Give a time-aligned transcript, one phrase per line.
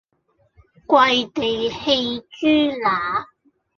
[0.87, 1.95] 跪地餼
[2.39, 3.25] 豬乸